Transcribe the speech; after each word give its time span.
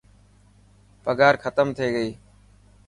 پگهار 1.03 1.35
ختم 1.43 1.67
ٿي 1.77 1.87
گئي. 1.95 2.11